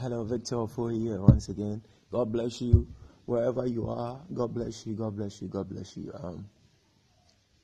Hello, 0.00 0.24
Victor 0.24 0.66
for 0.66 0.90
here 0.90 1.20
once 1.20 1.50
again. 1.50 1.82
God 2.10 2.32
bless 2.32 2.62
you 2.62 2.88
wherever 3.26 3.66
you 3.66 3.86
are. 3.86 4.18
God 4.32 4.54
bless 4.54 4.86
you. 4.86 4.94
God 4.94 5.14
bless 5.14 5.42
you. 5.42 5.48
God 5.48 5.68
bless 5.68 5.94
you. 5.94 6.10
Um, 6.14 6.48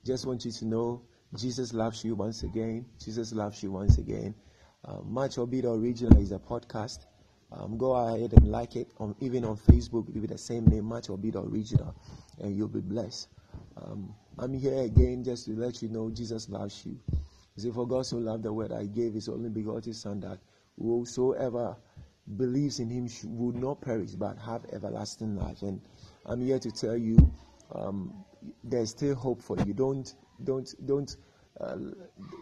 just 0.05 0.27
want 0.27 0.45
you 0.45 0.51
to 0.51 0.65
know 0.65 1.01
Jesus 1.35 1.73
loves 1.73 2.05
you 2.05 2.13
once 2.13 2.43
again. 2.43 2.85
Jesus 3.03 3.33
loves 3.33 3.63
you 3.63 3.71
once 3.71 3.97
again. 3.97 4.35
Um, 4.85 5.11
Much 5.11 5.39
Obit 5.39 5.65
Original 5.65 6.21
is 6.21 6.31
a 6.31 6.37
podcast. 6.37 7.07
Um, 7.51 7.75
go 7.75 7.93
ahead 7.93 8.33
and 8.33 8.51
like 8.51 8.75
it 8.75 8.91
on 8.99 9.15
even 9.19 9.43
on 9.43 9.57
Facebook. 9.57 10.13
Give 10.13 10.23
it 10.23 10.29
the 10.29 10.37
same 10.37 10.67
name, 10.67 10.85
Much 10.85 11.09
Obit 11.09 11.37
Original, 11.37 11.95
and 12.39 12.55
you'll 12.55 12.67
be 12.67 12.81
blessed. 12.81 13.29
Um, 13.81 14.13
I'm 14.37 14.53
here 14.53 14.83
again 14.83 15.23
just 15.23 15.45
to 15.45 15.53
let 15.53 15.81
you 15.81 15.89
know 15.89 16.11
Jesus 16.11 16.49
loves 16.49 16.85
you. 16.85 16.99
You 17.55 17.63
see, 17.63 17.71
for 17.71 17.87
God 17.87 18.05
so 18.05 18.17
loved 18.17 18.43
the 18.43 18.53
world, 18.53 18.73
I 18.73 18.85
gave 18.85 19.15
His 19.15 19.27
only 19.27 19.49
begotten 19.49 19.95
Son 19.95 20.19
that 20.19 20.37
whosoever 20.79 21.75
believes 22.35 22.79
in 22.79 22.89
Him 22.89 23.07
would 23.23 23.55
not 23.55 23.81
perish 23.81 24.11
but 24.11 24.37
have 24.39 24.65
everlasting 24.73 25.35
life. 25.37 25.61
And 25.61 25.81
I'm 26.25 26.41
here 26.41 26.59
to 26.59 26.71
tell 26.71 26.97
you, 26.97 27.17
um, 27.73 28.13
there's 28.63 28.89
still 28.89 29.15
hope 29.15 29.41
for 29.41 29.57
you. 29.65 29.73
Don't 29.73 30.13
don't 30.43 30.73
don't 30.85 31.15
uh, 31.59 31.77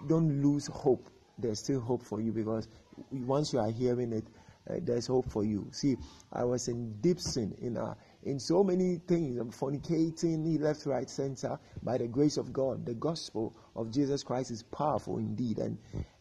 don't 0.08 0.42
lose 0.42 0.68
hope. 0.68 1.10
There's 1.38 1.60
still 1.60 1.82
hope 1.82 2.04
for 2.04 2.22
you 2.22 2.32
because 2.32 2.68
once 3.12 3.54
you 3.54 3.60
are 3.60 3.70
hearing 3.70 4.14
it, 4.14 4.26
uh, 4.70 4.76
there's 4.82 5.08
hope 5.08 5.30
for 5.30 5.44
you. 5.44 5.68
See, 5.72 5.98
I 6.32 6.44
was 6.44 6.68
in 6.68 7.00
deep 7.02 7.20
sin 7.20 7.56
in 7.62 7.78
uh, 7.78 7.96
in 8.24 8.40
so 8.40 8.64
many 8.64 8.98
things. 9.08 9.38
I'm 9.38 9.52
fornicating 9.52 10.60
left, 10.60 10.86
right, 10.86 11.10
center. 11.10 11.60
By 11.84 11.98
the 11.98 12.08
grace 12.08 12.38
of 12.38 12.52
God, 12.52 12.86
the 12.86 12.96
gospel 12.96 13.56
of 13.76 13.92
Jesus 13.92 14.24
Christ 14.24 14.52
is 14.52 14.64
powerful 14.64 15.18
indeed, 15.20 15.60
and 15.60 15.78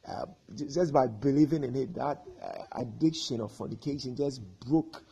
uh, 0.07 0.27
just 0.55 0.93
by 0.93 1.07
believing 1.07 1.65
in 1.65 1.75
it, 1.77 1.95
that 1.95 2.23
uh, 2.43 2.81
addiction 2.81 3.41
of 3.41 3.53
fornication 3.53 4.15
just 4.15 4.43
broke. 4.61 5.03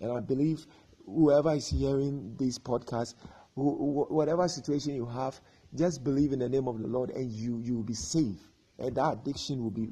And 0.00 0.12
I 0.12 0.20
believe 0.20 0.66
whoever 1.06 1.54
is 1.54 1.68
hearing 1.68 2.36
this 2.38 2.58
podcast, 2.58 3.14
who, 3.54 4.06
whatever 4.10 4.46
situation 4.48 4.94
you 4.94 5.06
have, 5.06 5.40
just 5.74 6.04
believe 6.04 6.32
in 6.32 6.38
the 6.40 6.48
name 6.48 6.68
of 6.68 6.78
the 6.78 6.86
Lord, 6.86 7.10
and 7.10 7.30
you 7.30 7.60
you 7.60 7.76
will 7.76 7.82
be 7.84 7.94
saved, 7.94 8.40
and 8.78 8.94
that 8.96 9.18
addiction 9.20 9.62
will 9.62 9.70
be 9.70 9.88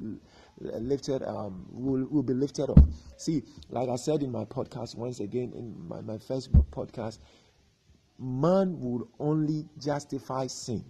lifted 0.59 1.23
um, 1.23 1.65
will, 1.71 2.05
will 2.09 2.23
be 2.23 2.33
lifted 2.33 2.69
up. 2.69 2.79
See, 3.17 3.43
like 3.69 3.89
I 3.89 3.95
said 3.95 4.21
in 4.21 4.31
my 4.31 4.45
podcast 4.45 4.95
once 4.95 5.19
again 5.19 5.53
in 5.55 5.87
my, 5.87 6.01
my 6.01 6.17
first 6.17 6.51
podcast, 6.71 7.19
man 8.19 8.79
would 8.79 9.07
only 9.19 9.65
justify 9.77 10.47
sin 10.47 10.83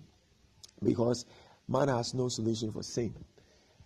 because 0.81 1.25
man 1.67 1.87
has 1.87 2.13
no 2.13 2.27
solution 2.27 2.71
for 2.71 2.83
sin. 2.83 3.13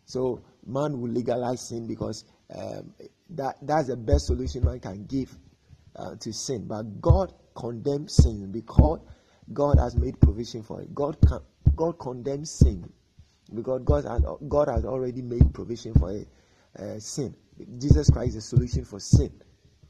So 0.07 0.41
man 0.65 1.01
will 1.01 1.11
legalize 1.11 1.67
sin 1.67 1.85
because 1.85 2.23
um, 2.55 2.93
that 3.31 3.57
that's 3.61 3.87
the 3.89 3.97
best 3.97 4.27
solution 4.27 4.63
man 4.63 4.79
can 4.79 5.05
give 5.05 5.37
uh, 5.97 6.15
to 6.15 6.31
sin. 6.31 6.65
But 6.65 7.01
God 7.01 7.33
condemns 7.55 8.15
sin 8.15 8.49
because 8.51 9.01
God 9.51 9.77
has 9.79 9.97
made 9.97 10.19
provision 10.21 10.63
for 10.63 10.81
it. 10.81 10.95
God 10.95 11.17
can, 11.27 11.39
God 11.75 11.99
condemns 11.99 12.51
sin 12.51 12.89
because 13.53 13.81
God 13.83 14.05
has, 14.05 14.21
God 14.47 14.69
has 14.69 14.85
already 14.85 15.21
made 15.21 15.53
provision 15.53 15.93
for 15.93 16.11
a, 16.11 16.25
uh, 16.81 16.99
sin. 16.99 17.35
Jesus 17.77 18.09
Christ 18.09 18.29
is 18.29 18.35
the 18.35 18.41
solution 18.41 18.85
for 18.85 19.01
sin. 19.01 19.31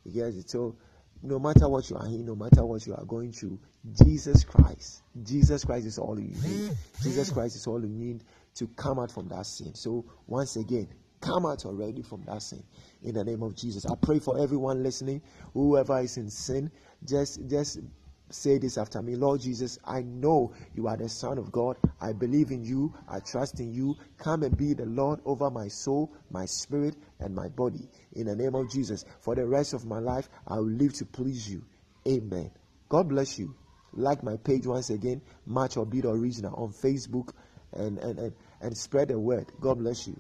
It? 0.04 0.50
So 0.50 0.78
no 1.24 1.40
matter 1.40 1.68
what 1.68 1.90
you 1.90 1.98
are 1.98 2.08
in, 2.08 2.26
no 2.26 2.36
matter 2.36 2.66
what 2.66 2.86
you 2.86 2.94
are 2.96 3.06
going 3.06 3.32
through, 3.32 3.60
Jesus 4.06 4.44
Christ, 4.44 5.04
Jesus 5.24 5.64
Christ 5.64 5.86
is 5.86 5.98
all 5.98 6.20
you 6.20 6.34
need. 6.44 6.72
Jesus 7.02 7.32
Christ 7.32 7.56
is 7.56 7.68
all 7.68 7.82
you 7.82 7.90
need 7.90 8.24
to 8.56 8.68
come 8.68 9.00
out 9.00 9.12
from 9.12 9.28
that 9.30 9.46
sin. 9.46 9.74
So 9.76 10.06
once 10.28 10.56
again, 10.56 10.88
come 11.22 11.46
out 11.46 11.66
already 11.66 12.02
from 12.02 12.24
that 12.28 12.42
sin 12.42 12.64
in 13.04 13.16
the 13.16 13.24
name 13.24 13.42
of 13.44 13.56
Jesus. 13.56 13.86
I 13.86 13.96
pray 13.96 14.20
for 14.20 14.40
everyone 14.40 14.84
listening, 14.84 15.22
whoever 15.54 16.00
is 16.00 16.18
in 16.18 16.30
sin, 16.30 16.72
just 17.06 17.48
just 17.48 17.80
say 18.30 18.58
this 18.58 18.78
after 18.78 19.02
me 19.02 19.16
Lord 19.16 19.42
Jesus, 19.42 19.78
I 19.86 20.02
know 20.02 20.54
you 20.76 20.88
are 20.88 20.98
the 20.98 21.10
Son 21.10 21.38
of 21.38 21.52
God. 21.52 21.78
I 22.00 22.14
believe 22.14 22.52
in 22.52 22.64
you. 22.64 22.94
I 23.08 23.20
trust 23.20 23.60
in 23.60 23.74
you. 23.74 23.96
Come 24.18 24.44
and 24.44 24.56
be 24.56 24.74
the 24.74 24.86
Lord 24.86 25.20
over 25.26 25.50
my 25.50 25.68
soul, 25.68 26.14
my 26.30 26.46
spirit, 26.46 26.96
and 27.20 27.34
my 27.34 27.50
body. 27.50 27.90
In 28.14 28.28
the 28.28 28.36
name 28.36 28.56
of 28.56 28.70
Jesus, 28.72 29.06
for 29.20 29.36
the 29.36 29.46
rest 29.46 29.74
of 29.74 29.86
my 29.86 30.00
life, 30.00 30.30
I 30.48 30.56
will 30.58 30.70
live 30.70 30.94
to 30.94 31.06
please 31.06 31.50
you. 31.50 31.64
Amen. 32.08 32.52
God 32.90 33.10
bless 33.10 33.38
you. 33.38 33.54
Like 33.94 34.24
my 34.24 34.38
page 34.38 34.66
once 34.68 34.90
again, 34.90 35.22
Much 35.46 35.76
Obit 35.76 36.06
Original 36.06 36.54
on 36.56 36.70
Facebook 36.70 37.32
and, 37.74 37.98
and, 37.98 38.20
and, 38.20 38.34
and 38.62 38.78
spread 38.78 39.10
the 39.10 39.20
word. 39.20 39.52
God 39.60 39.80
bless 39.80 40.08
you. 40.08 40.16